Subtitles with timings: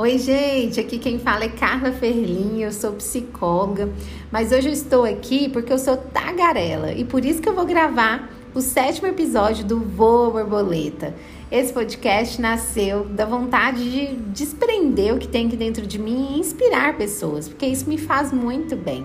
[0.00, 3.92] Oi, gente, aqui quem fala é Carla Ferlin, eu sou psicóloga,
[4.30, 7.66] mas hoje eu estou aqui porque eu sou tagarela e por isso que eu vou
[7.66, 11.12] gravar o sétimo episódio do Voa Borboleta.
[11.50, 16.38] Esse podcast nasceu da vontade de desprender o que tem aqui dentro de mim e
[16.38, 19.04] inspirar pessoas, porque isso me faz muito bem.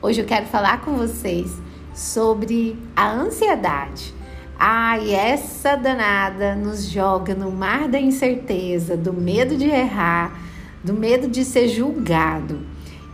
[0.00, 1.52] Hoje eu quero falar com vocês
[1.94, 4.14] sobre a ansiedade.
[4.62, 10.38] Ai, essa danada nos joga no mar da incerteza, do medo de errar,
[10.84, 12.60] do medo de ser julgado.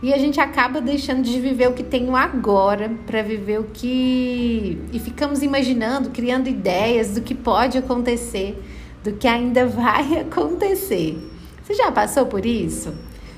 [0.03, 4.77] E a gente acaba deixando de viver o que tem agora para viver o que.
[4.91, 8.61] E ficamos imaginando, criando ideias do que pode acontecer,
[9.01, 11.17] do que ainda vai acontecer.
[11.63, 12.93] Você já passou por isso?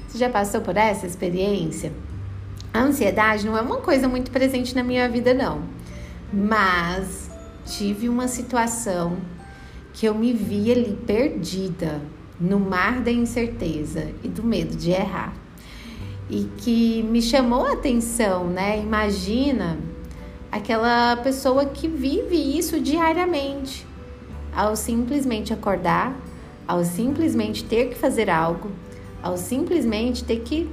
[0.08, 1.94] Você já passou por essa experiência?
[2.74, 5.62] A ansiedade não é uma coisa muito presente na minha vida, não.
[6.34, 7.29] Mas
[7.70, 9.18] tive uma situação
[9.94, 12.02] que eu me vi ali perdida
[12.40, 15.34] no mar da incerteza e do medo de errar.
[16.30, 18.80] E que me chamou a atenção, né?
[18.80, 19.78] Imagina
[20.52, 23.86] aquela pessoa que vive isso diariamente,
[24.56, 26.16] ao simplesmente acordar,
[26.68, 28.72] ao simplesmente ter que fazer algo,
[29.22, 30.70] ao simplesmente ter que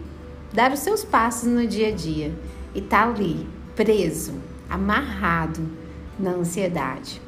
[0.53, 2.33] dar os seus passos no dia a dia
[2.75, 4.35] e tá ali preso,
[4.69, 5.86] amarrado
[6.19, 7.21] na ansiedade.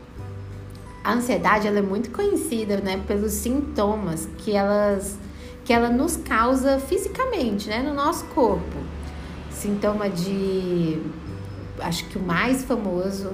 [1.05, 5.19] A ansiedade ela é muito conhecida, né, pelos sintomas que elas
[5.65, 8.77] que ela nos causa fisicamente, né, no nosso corpo.
[9.51, 10.99] Sintoma de
[11.81, 13.33] acho que o mais famoso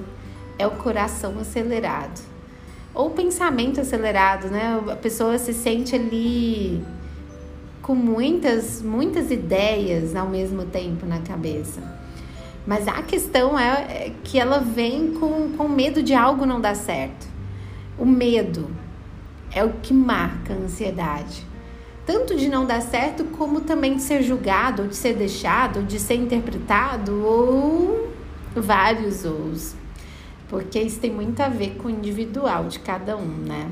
[0.59, 2.21] é o coração acelerado
[2.95, 4.81] ou pensamento acelerado, né?
[4.89, 6.81] A pessoa se sente ali
[7.81, 11.81] com muitas, muitas ideias ao mesmo tempo na cabeça.
[12.65, 16.75] Mas a questão é, é que ela vem com, com medo de algo não dar
[16.75, 17.27] certo.
[17.97, 18.69] O medo
[19.53, 21.45] é o que marca a ansiedade.
[22.05, 25.83] Tanto de não dar certo, como também de ser julgado, ou de ser deixado, ou
[25.83, 28.11] de ser interpretado, ou
[28.55, 29.75] vários os.
[30.47, 33.69] Porque isso tem muito a ver com o individual de cada um, né?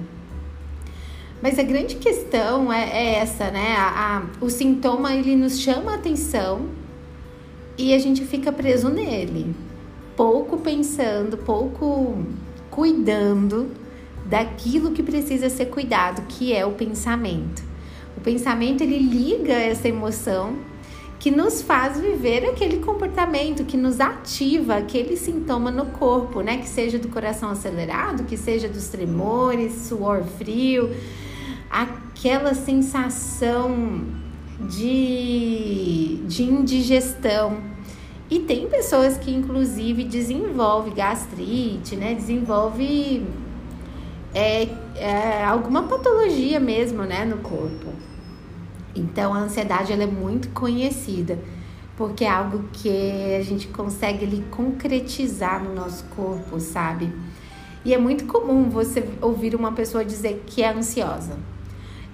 [1.42, 3.76] Mas a grande questão é, é essa, né?
[3.76, 6.70] A, a, o sintoma ele nos chama a atenção
[7.78, 9.56] e a gente fica preso nele,
[10.16, 12.24] pouco pensando, pouco
[12.70, 13.72] cuidando
[14.26, 17.64] daquilo que precisa ser cuidado, que é o pensamento.
[18.18, 20.56] O pensamento ele liga essa emoção
[21.20, 26.58] que nos faz viver aquele comportamento, que nos ativa aquele sintoma no corpo, né?
[26.58, 30.92] Que seja do coração acelerado, que seja dos tremores, suor frio,
[31.70, 34.06] aquela sensação
[34.60, 37.58] de, de indigestão.
[38.30, 42.14] E tem pessoas que, inclusive, desenvolvem gastrite, né?
[42.16, 43.26] Desenvolve
[44.34, 47.26] é, é, alguma patologia mesmo, né?
[47.26, 47.94] No corpo.
[48.96, 51.38] Então, a ansiedade ela é muito conhecida
[51.96, 57.14] porque é algo que a gente consegue ali concretizar no nosso corpo, sabe?
[57.86, 61.38] E é muito comum você ouvir uma pessoa dizer que é ansiosa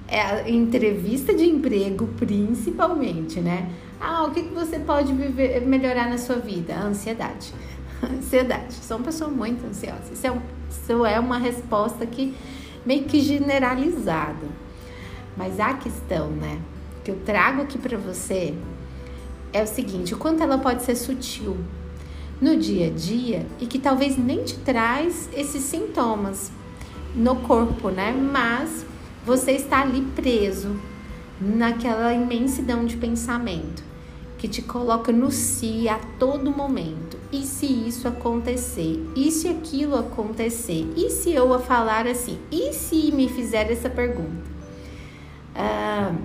[0.10, 3.70] é, entrevista de emprego, principalmente, né?
[4.02, 6.74] Ah, o que, que você pode viver, melhorar na sua vida?
[6.74, 7.54] A ansiedade.
[8.04, 8.74] ansiedade.
[8.74, 10.12] Sou uma pessoa muito ansiosa.
[10.12, 12.36] Isso é, um, isso é uma resposta que
[12.86, 14.48] meio que generalizada.
[15.38, 16.60] Mas a questão, né,
[17.04, 18.56] que eu trago aqui para você
[19.54, 21.58] é o seguinte: o quanto ela pode ser sutil
[22.42, 26.52] no dia a dia e que talvez nem te traz esses sintomas
[27.16, 28.12] no corpo, né?
[28.12, 28.86] Mas
[29.26, 30.76] você está ali preso
[31.40, 33.84] naquela imensidão de pensamento
[34.38, 37.18] que te coloca no si a todo momento.
[37.32, 39.06] E se isso acontecer?
[39.16, 40.88] E se aquilo acontecer?
[40.96, 42.40] E se eu a falar assim?
[42.50, 44.50] E se me fizer essa pergunta?
[45.54, 46.16] Ah,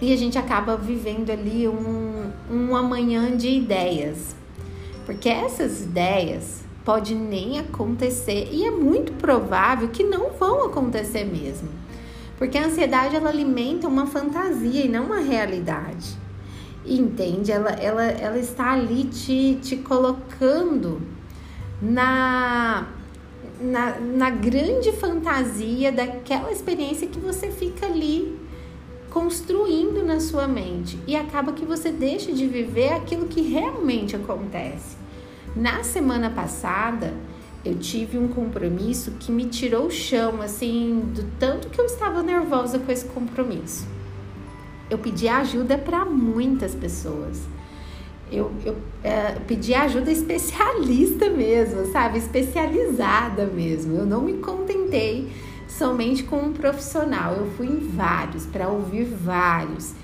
[0.00, 4.36] e a gente acaba vivendo ali um, um amanhã de ideias.
[5.04, 11.68] Porque essas ideias podem nem acontecer e é muito provável que não vão acontecer mesmo.
[12.42, 16.18] Porque a ansiedade ela alimenta uma fantasia e não uma realidade.
[16.84, 17.52] Entende?
[17.52, 21.00] Ela, ela, ela está ali te, te colocando
[21.80, 22.88] na,
[23.60, 28.36] na, na grande fantasia daquela experiência que você fica ali
[29.08, 34.96] construindo na sua mente e acaba que você deixa de viver aquilo que realmente acontece.
[35.54, 37.14] Na semana passada,
[37.64, 42.22] eu tive um compromisso que me tirou o chão, assim, do tanto que eu estava
[42.22, 43.86] nervosa com esse compromisso.
[44.90, 47.40] Eu pedi ajuda para muitas pessoas.
[48.30, 52.18] Eu, eu é, pedi ajuda especialista mesmo, sabe?
[52.18, 53.96] Especializada mesmo.
[53.96, 55.30] Eu não me contentei
[55.68, 57.34] somente com um profissional.
[57.34, 59.94] Eu fui em vários para ouvir vários.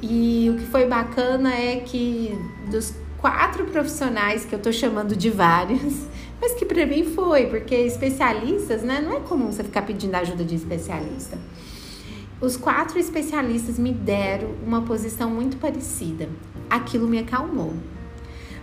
[0.00, 2.38] E o que foi bacana é que
[2.70, 6.06] dos quatro profissionais que eu tô chamando de vários,
[6.40, 9.00] mas que para mim foi, porque especialistas, né?
[9.00, 11.38] Não é comum você ficar pedindo ajuda de especialista.
[12.40, 16.28] Os quatro especialistas me deram uma posição muito parecida.
[16.70, 17.74] Aquilo me acalmou.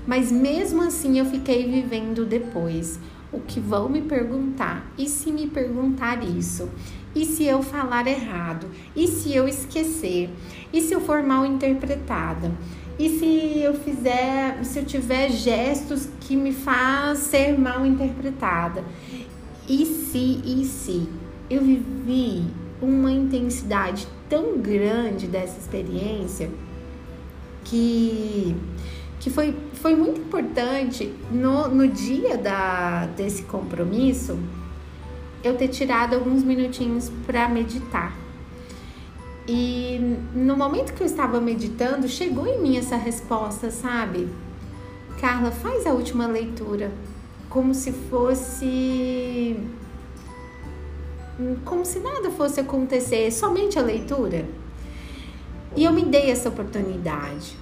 [0.08, 3.00] Mas mesmo assim eu fiquei vivendo depois
[3.32, 4.90] o que vão me perguntar.
[4.98, 6.70] E se me perguntar isso?
[7.14, 8.68] E se eu falar errado?
[8.96, 10.30] E se eu esquecer?
[10.74, 12.52] E se eu for mal interpretada?
[13.00, 18.84] E se eu fizer, se eu tiver gestos que me faz ser mal interpretada?
[19.70, 21.08] E se, e se?
[21.50, 22.44] Eu vivi
[22.82, 26.50] uma intensidade tão grande dessa experiência
[27.64, 28.56] que,
[29.20, 34.40] que foi, foi muito importante no, no dia da, desse compromisso
[35.44, 38.27] eu ter tirado alguns minutinhos para meditar.
[39.48, 44.28] E no momento que eu estava meditando, chegou em mim essa resposta, sabe?
[45.22, 46.92] Carla, faz a última leitura
[47.50, 49.56] como se fosse
[51.64, 54.46] como se nada fosse acontecer, somente a leitura.
[55.76, 57.56] E eu me dei essa oportunidade.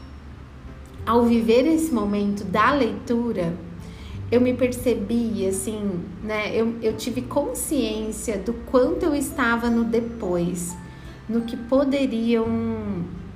[1.05, 3.53] Ao viver esse momento da leitura,
[4.31, 6.55] eu me percebi assim, né?
[6.55, 10.75] Eu, eu tive consciência do quanto eu estava no depois,
[11.27, 12.47] no que poderiam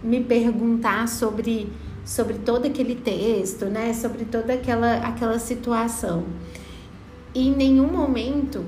[0.03, 1.71] me perguntar sobre
[2.05, 3.93] sobre todo aquele texto, né?
[3.93, 6.25] Sobre toda aquela aquela situação.
[7.33, 8.65] E em nenhum momento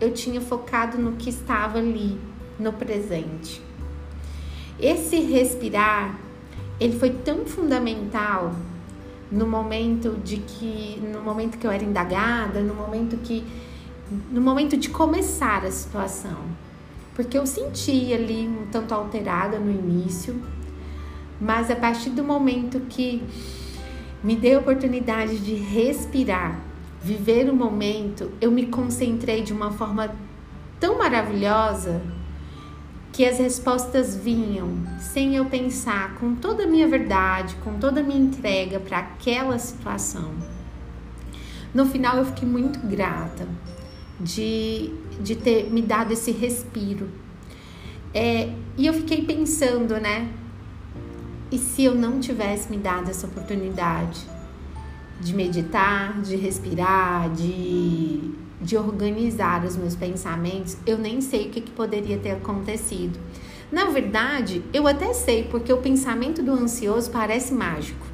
[0.00, 2.18] eu tinha focado no que estava ali,
[2.58, 3.62] no presente.
[4.78, 6.18] Esse respirar,
[6.80, 8.52] ele foi tão fundamental
[9.30, 13.44] no momento de que no momento que eu era indagada, no momento que
[14.30, 16.36] no momento de começar a situação.
[17.14, 20.40] Porque eu senti ali um tanto alterada no início,
[21.40, 23.22] mas a partir do momento que
[24.22, 26.58] me dei a oportunidade de respirar,
[27.02, 30.14] viver o momento, eu me concentrei de uma forma
[30.78, 32.00] tão maravilhosa
[33.12, 38.02] que as respostas vinham sem eu pensar, com toda a minha verdade, com toda a
[38.02, 40.32] minha entrega para aquela situação.
[41.74, 43.46] No final eu fiquei muito grata
[44.22, 44.90] de,
[45.20, 47.08] de ter me dado esse respiro.
[48.14, 50.30] É, e eu fiquei pensando, né?
[51.50, 54.32] E se eu não tivesse me dado essa oportunidade?
[55.22, 61.60] de meditar, de respirar, de, de organizar os meus pensamentos, eu nem sei o que,
[61.60, 63.18] que poderia ter acontecido.
[63.70, 68.04] Na verdade, eu até sei, porque o pensamento do ansioso parece mágico.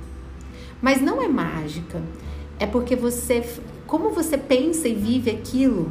[0.80, 2.00] Mas não é mágica.
[2.60, 3.42] É porque você,
[3.88, 5.90] como você pensa e vive aquilo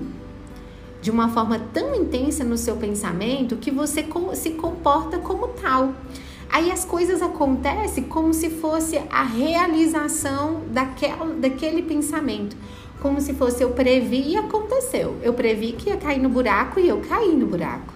[1.01, 4.05] de uma forma tão intensa no seu pensamento que você
[4.35, 5.93] se comporta como tal.
[6.49, 12.55] Aí as coisas acontecem como se fosse a realização daquela, daquele pensamento.
[13.01, 15.17] Como se fosse eu previ e aconteceu.
[15.23, 17.93] Eu previ que ia cair no buraco e eu caí no buraco.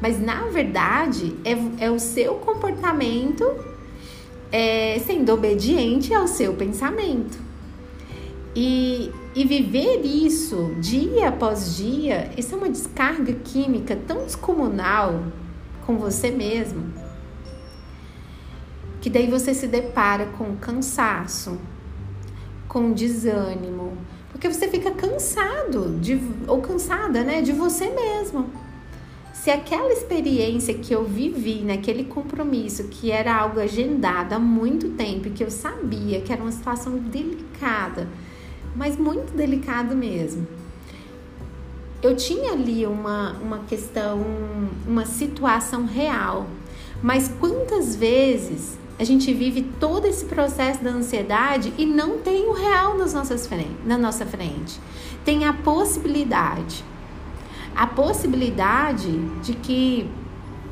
[0.00, 3.44] Mas na verdade é, é o seu comportamento
[4.50, 7.51] é, sendo obediente ao seu pensamento.
[8.54, 15.24] E, e viver isso dia após dia, isso é uma descarga química tão descomunal
[15.86, 17.02] com você mesmo
[19.02, 21.58] que daí você se depara com cansaço,
[22.68, 23.98] com desânimo,
[24.30, 28.48] porque você fica cansado de, ou cansada, né, de você mesmo.
[29.34, 35.30] Se aquela experiência que eu vivi naquele compromisso, que era algo agendado há muito tempo,
[35.30, 38.06] que eu sabia que era uma situação delicada,
[38.74, 40.46] mas muito delicado mesmo.
[42.02, 44.24] Eu tinha ali uma, uma questão,
[44.86, 46.46] uma situação real,
[47.02, 52.52] mas quantas vezes a gente vive todo esse processo da ansiedade e não tem o
[52.52, 54.78] real nas nossas frente, na nossa frente.
[55.24, 56.84] Tem a possibilidade.
[57.74, 59.10] A possibilidade
[59.42, 60.10] de que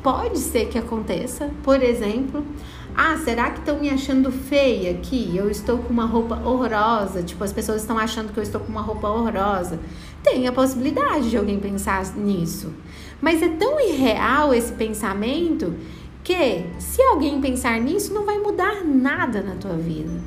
[0.03, 2.45] pode ser que aconteça, por exemplo,
[2.95, 5.35] ah, será que estão me achando feia aqui?
[5.35, 8.71] Eu estou com uma roupa horrorosa, tipo, as pessoas estão achando que eu estou com
[8.71, 9.79] uma roupa horrorosa.
[10.23, 12.73] Tem a possibilidade de alguém pensar nisso.
[13.21, 15.75] Mas é tão irreal esse pensamento
[16.23, 20.21] que se alguém pensar nisso, não vai mudar nada na tua vida.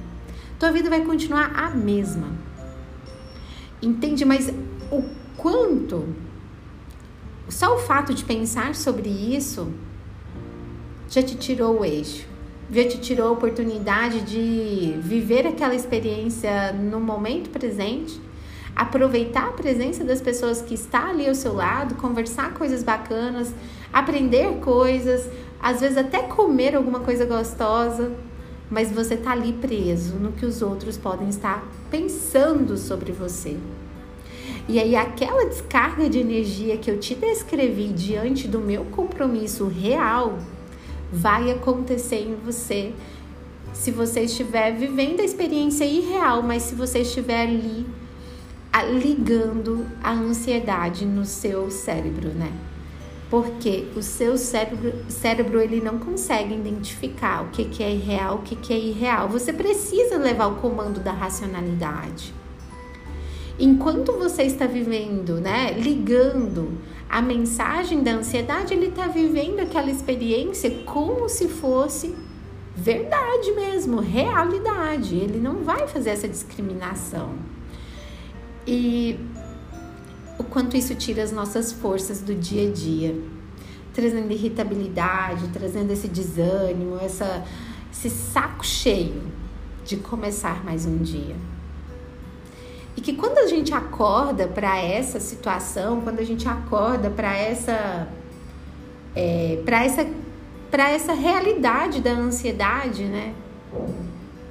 [0.59, 2.29] Tua vida vai continuar a mesma.
[3.83, 4.25] Entende?
[4.25, 4.53] Mas
[4.91, 5.05] o
[5.37, 6.09] quanto
[7.49, 9.73] só o fato de pensar sobre isso
[11.09, 12.27] já te tirou o eixo,
[12.71, 18.21] já te tirou a oportunidade de viver aquela experiência no momento presente,
[18.75, 23.55] aproveitar a presença das pessoas que está ali ao seu lado, conversar coisas bacanas,
[23.93, 25.29] aprender coisas,
[25.61, 28.13] às vezes até comer alguma coisa gostosa,
[28.71, 33.57] mas você tá ali preso no que os outros podem estar pensando sobre você.
[34.67, 40.39] E aí aquela descarga de energia que eu te descrevi diante do meu compromisso real
[41.13, 42.93] vai acontecer em você
[43.73, 47.87] se você estiver vivendo a experiência irreal, mas se você estiver ali
[49.01, 52.53] ligando a ansiedade no seu cérebro, né?
[53.31, 58.43] Porque o seu cérebro, cérebro ele não consegue identificar o que, que é real, o
[58.43, 59.29] que, que é irreal.
[59.29, 62.33] Você precisa levar o comando da racionalidade.
[63.59, 66.79] Enquanto você está vivendo, né, ligando
[67.15, 72.13] a mensagem da ansiedade, ele está vivendo aquela experiência como se fosse
[72.75, 75.15] verdade mesmo, realidade.
[75.15, 77.37] Ele não vai fazer essa discriminação.
[78.67, 79.17] E
[80.41, 83.17] o quanto isso tira as nossas forças do dia a dia,
[83.93, 87.45] trazendo irritabilidade, trazendo esse desânimo, essa,
[87.93, 89.23] esse saco cheio
[89.85, 91.37] de começar mais um dia.
[92.97, 98.09] E que quando a gente acorda para essa situação, quando a gente acorda para essa
[99.15, 100.07] é, para essa
[100.71, 103.33] para essa realidade da ansiedade, né?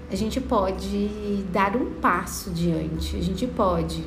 [0.09, 4.05] A gente pode dar um passo diante, a gente pode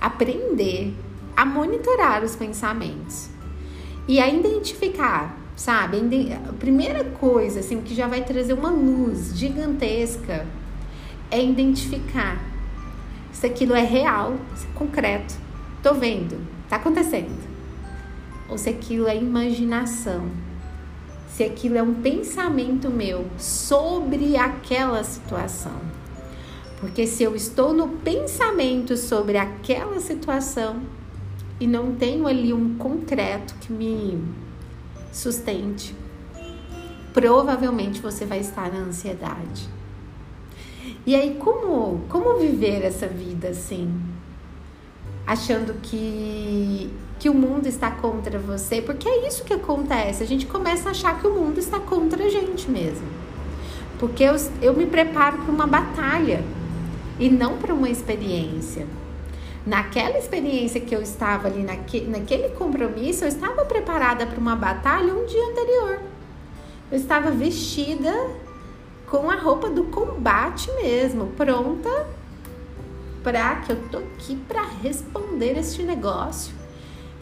[0.00, 0.92] aprender
[1.36, 3.28] a monitorar os pensamentos
[4.08, 5.98] e a identificar, sabe?
[6.48, 10.46] A primeira coisa assim que já vai trazer uma luz gigantesca
[11.30, 12.53] é identificar
[13.34, 15.34] se aquilo é real, se é concreto,
[15.82, 16.38] tô vendo,
[16.68, 17.36] tá acontecendo.
[18.48, 20.30] Ou se aquilo é imaginação,
[21.28, 25.78] se aquilo é um pensamento meu sobre aquela situação.
[26.80, 30.80] Porque se eu estou no pensamento sobre aquela situação
[31.58, 34.22] e não tenho ali um concreto que me
[35.12, 35.94] sustente,
[37.12, 39.73] provavelmente você vai estar na ansiedade.
[41.06, 43.92] E aí, como, como viver essa vida assim?
[45.26, 50.22] Achando que, que o mundo está contra você, porque é isso que acontece.
[50.22, 53.06] A gente começa a achar que o mundo está contra a gente mesmo.
[53.98, 56.42] Porque eu, eu me preparo para uma batalha
[57.18, 58.86] e não para uma experiência.
[59.66, 65.14] Naquela experiência que eu estava ali, naque, naquele compromisso, eu estava preparada para uma batalha
[65.14, 66.00] um dia anterior.
[66.90, 68.12] Eu estava vestida
[69.10, 72.06] com a roupa do combate mesmo, pronta
[73.22, 76.54] para que eu tô aqui para responder este negócio.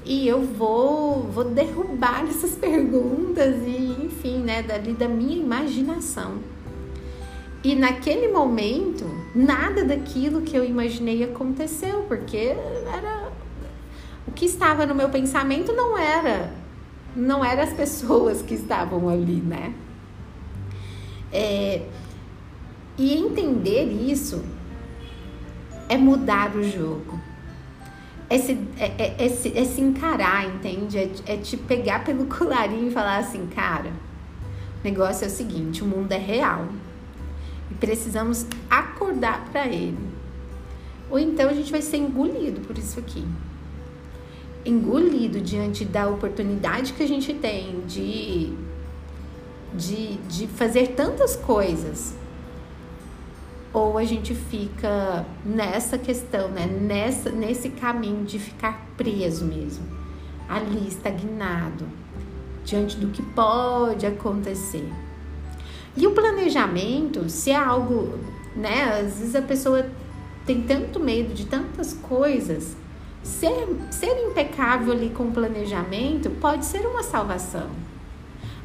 [0.05, 6.39] E eu vou vou derrubar essas perguntas e, enfim, né, dali da minha imaginação.
[7.63, 12.57] E naquele momento, nada daquilo que eu imaginei aconteceu, porque
[12.93, 13.31] era
[14.27, 16.53] o que estava no meu pensamento não era
[17.15, 19.75] não eram as pessoas que estavam ali, né?
[21.33, 21.83] É,
[22.99, 24.45] e entender isso
[25.89, 27.19] é mudar o jogo.
[28.29, 30.99] É se, é, é, é se, é se encarar, entende?
[30.99, 33.91] É, é te pegar pelo colarinho e falar assim, cara,
[34.81, 36.67] o negócio é o seguinte, o mundo é real.
[37.71, 39.99] E precisamos acordar para ele.
[41.11, 43.23] Ou então a gente vai ser engolido por isso aqui.
[44.65, 48.55] Engolido diante da oportunidade que a gente tem de
[49.75, 52.15] de, de fazer tantas coisas.
[53.73, 56.67] Ou a gente fica nessa questão, né?
[56.67, 59.87] nessa, nesse caminho de ficar preso mesmo,
[60.49, 61.87] ali estagnado,
[62.65, 64.87] diante do que pode acontecer.
[65.97, 68.19] E o planejamento, se é algo,
[68.55, 69.01] né?
[69.01, 69.87] Às vezes a pessoa
[70.47, 72.77] tem tanto medo de tantas coisas,
[73.23, 77.71] ser, ser impecável ali com o planejamento pode ser uma salvação.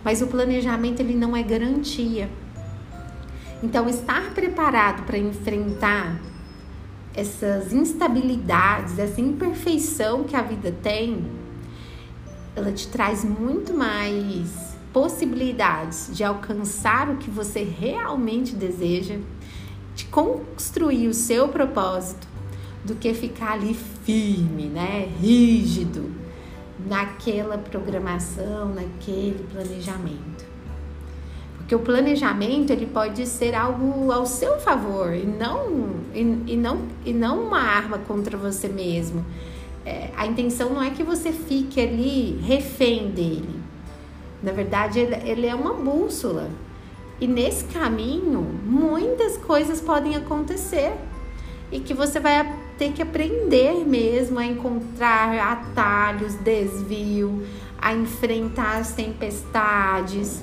[0.08, 2.30] Mas o planejamento ele não é garantia.
[3.62, 6.18] Então, estar preparado para enfrentar
[7.14, 11.26] essas instabilidades, essa imperfeição que a vida tem,
[12.56, 19.18] ela te traz muito mais possibilidades de alcançar o que você realmente deseja,
[19.94, 22.26] de construir o seu propósito,
[22.86, 23.74] do que ficar ali
[24.06, 26.10] firme, né, rígido,
[26.86, 30.46] naquela programação, naquele planejamento.
[31.58, 36.82] Porque o planejamento ele pode ser algo ao seu favor e não, e, e não,
[37.06, 39.26] e não uma arma contra você mesmo.
[39.86, 43.60] É, a intenção não é que você fique ali refém dele.
[44.42, 46.50] Na verdade, ele, ele é uma bússola.
[47.20, 50.94] E nesse caminho, muitas coisas podem acontecer
[51.72, 52.40] e que você vai
[52.78, 57.44] ter que aprender mesmo a encontrar atalhos, desvio,
[57.80, 60.42] a enfrentar as tempestades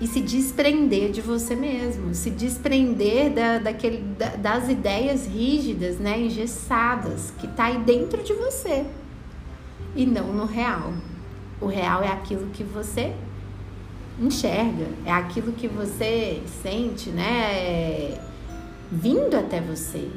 [0.00, 6.20] e se desprender de você mesmo, se desprender da, daquele, da, das ideias rígidas, né,
[6.20, 8.84] engessadas, que tá aí dentro de você
[9.94, 10.92] e não no real.
[11.60, 13.14] O real é aquilo que você
[14.20, 18.18] enxerga, é aquilo que você sente, né,
[18.90, 20.08] vindo até você.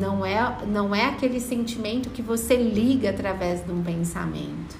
[0.00, 4.76] Não é, não é aquele sentimento que você liga através de um pensamento.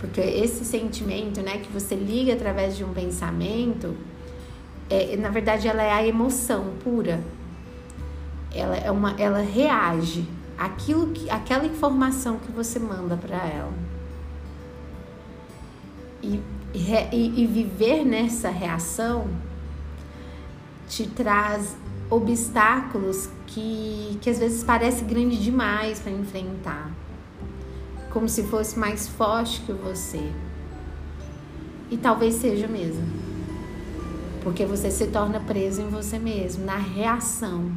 [0.00, 3.94] Porque esse sentimento, né, que você liga através de um pensamento,
[4.88, 7.22] é, na verdade ela é a emoção pura.
[8.52, 10.26] Ela é uma ela reage
[10.58, 13.72] aquilo que aquela informação que você manda para ela.
[16.22, 16.40] E,
[16.74, 19.28] e, e viver nessa reação
[20.88, 21.76] te traz
[22.10, 26.90] obstáculos que, que às vezes parece grande demais para enfrentar,
[28.12, 30.32] como se fosse mais forte que você.
[31.90, 33.02] E talvez seja mesmo.
[34.42, 37.70] Porque você se torna preso em você mesmo, na reação,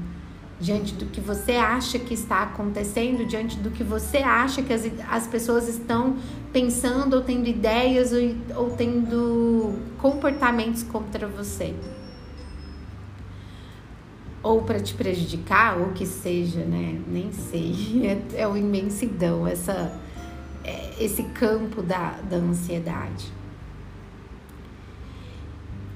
[0.60, 4.84] diante do que você acha que está acontecendo, diante do que você acha que as,
[5.10, 6.16] as pessoas estão
[6.54, 11.76] pensando ou tendo ideias ou, ou tendo comportamentos contra você
[14.44, 17.02] ou para te prejudicar, ou que seja, né?
[17.08, 17.74] Nem sei.
[18.36, 19.98] É, é uma imensidão essa,
[20.64, 23.32] é, esse campo da, da ansiedade.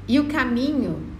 [0.08, 1.18] E o caminho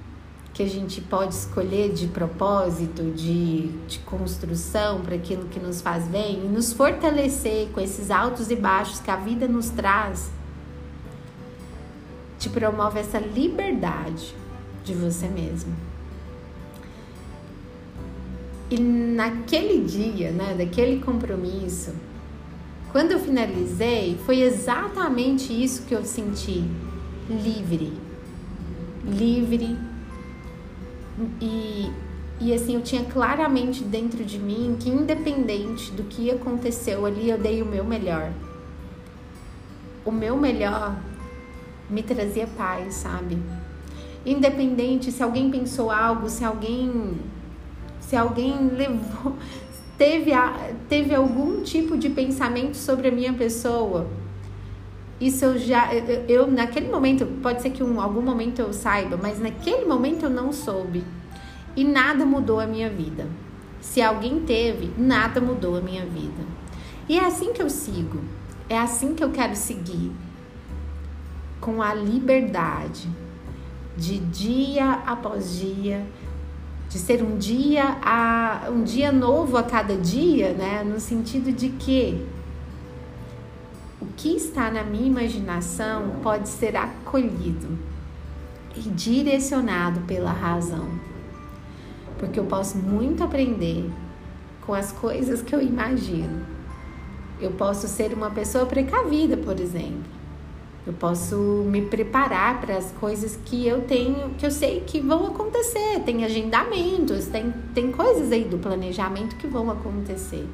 [0.54, 6.08] que a gente pode escolher de propósito, de, de construção para aquilo que nos faz
[6.08, 10.32] bem e nos fortalecer com esses altos e baixos que a vida nos traz,
[12.40, 14.34] te promove essa liberdade
[14.84, 15.87] de você mesmo.
[18.70, 21.94] E naquele dia, né, daquele compromisso,
[22.92, 26.64] quando eu finalizei, foi exatamente isso que eu senti:
[27.30, 27.94] livre.
[29.06, 29.78] Livre.
[31.42, 31.92] E,
[32.42, 37.38] e assim, eu tinha claramente dentro de mim que, independente do que aconteceu ali, eu
[37.38, 38.32] dei o meu melhor.
[40.04, 40.98] O meu melhor
[41.90, 43.38] me trazia paz, sabe?
[44.26, 47.18] Independente se alguém pensou algo, se alguém
[48.08, 49.36] se alguém levou,
[49.98, 54.08] teve, a, teve algum tipo de pensamento sobre a minha pessoa.
[55.20, 58.72] Isso eu já, eu, eu naquele momento, pode ser que em um, algum momento eu
[58.72, 61.04] saiba, mas naquele momento eu não soube.
[61.76, 63.28] E nada mudou a minha vida.
[63.82, 66.46] Se alguém teve, nada mudou a minha vida.
[67.10, 68.22] E é assim que eu sigo.
[68.70, 70.14] É assim que eu quero seguir.
[71.60, 73.10] Com a liberdade
[73.98, 76.06] de dia após dia
[76.90, 80.84] de ser um dia a um dia novo a cada dia, né?
[80.84, 82.26] No sentido de que
[84.02, 87.78] o que está na minha imaginação pode ser acolhido
[88.76, 90.88] e direcionado pela razão.
[92.18, 93.90] Porque eu posso muito aprender
[94.66, 96.46] com as coisas que eu imagino.
[97.40, 100.17] Eu posso ser uma pessoa precavida, por exemplo.
[100.88, 105.28] Eu posso me preparar para as coisas que eu tenho, que eu sei que vão
[105.28, 106.00] acontecer.
[106.06, 110.48] Tem agendamentos, tem, tem coisas aí do planejamento que vão acontecer.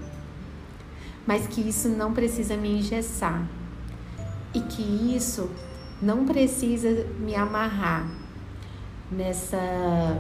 [1.27, 3.47] Mas que isso não precisa me engessar.
[4.55, 4.81] E que
[5.15, 5.51] isso
[6.01, 8.09] não precisa me amarrar
[9.11, 10.19] nessa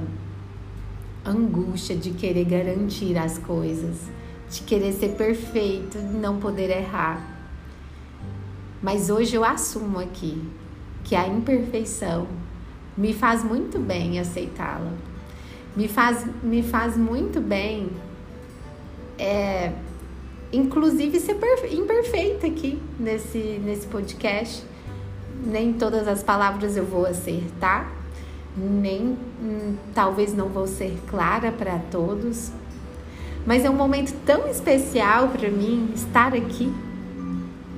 [1.25, 3.97] angústia de querer garantir as coisas,
[4.47, 7.32] de querer ser perfeito, não poder errar.
[8.83, 10.43] Mas hoje eu assumo aqui
[11.05, 12.27] que a imperfeição
[12.97, 14.91] me faz muito bem aceitá-la.
[15.73, 17.89] Me faz, me faz muito bem,
[19.17, 19.71] é,
[20.51, 21.39] inclusive ser
[21.71, 24.65] imperfeita aqui nesse, nesse podcast.
[25.45, 27.89] Nem todas as palavras eu vou acertar,
[28.55, 32.51] nem hum, talvez não vou ser clara para todos,
[33.45, 36.71] mas é um momento tão especial para mim estar aqui.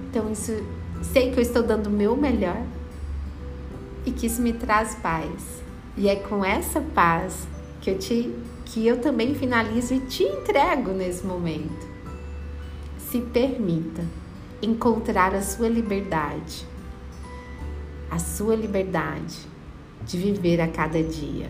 [0.09, 0.51] Então isso
[1.11, 2.61] sei que eu estou dando o meu melhor
[4.05, 5.63] e que isso me traz paz.
[5.97, 7.47] E é com essa paz
[7.81, 8.33] que eu te
[8.65, 11.87] que eu também finalizo e te entrego nesse momento.
[12.97, 14.03] Se permita
[14.61, 16.65] encontrar a sua liberdade.
[18.09, 19.37] A sua liberdade
[20.05, 21.49] de viver a cada dia.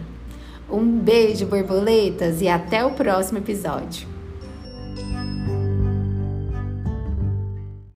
[0.70, 4.15] Um beijo, borboletas, e até o próximo episódio.